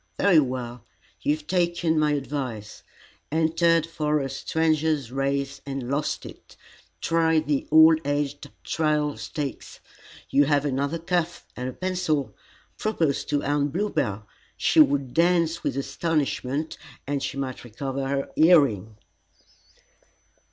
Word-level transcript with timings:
Very 0.17 0.39
well; 0.39 0.83
you 1.21 1.35
have 1.35 1.45
taken 1.45 1.99
my 1.99 2.13
advice, 2.13 2.81
entered 3.31 3.85
for 3.85 4.17
a 4.19 4.31
Stranger's 4.31 5.11
Race 5.11 5.61
and 5.63 5.91
lost 5.91 6.25
it. 6.25 6.57
Try 7.01 7.37
the 7.39 7.67
All 7.69 7.95
aged 8.03 8.49
Trial 8.63 9.15
Stakes. 9.15 9.79
You 10.31 10.45
have 10.45 10.65
another 10.65 10.97
cuff, 10.97 11.45
and 11.55 11.69
a 11.69 11.73
pencil. 11.73 12.35
Propose 12.79 13.23
to 13.25 13.43
Aunt 13.43 13.73
Bluebell; 13.73 14.25
she 14.57 14.79
would 14.79 15.13
dance 15.13 15.63
with 15.63 15.77
astonishment, 15.77 16.79
and 17.05 17.21
she 17.21 17.37
might 17.37 17.63
recover 17.63 18.07
her 18.07 18.29
hearing." 18.35 18.97